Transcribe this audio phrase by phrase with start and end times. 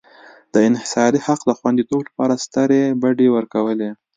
[0.53, 3.89] د انحصاري حق د خوندیتوب لپاره سترې بډې ورکولې.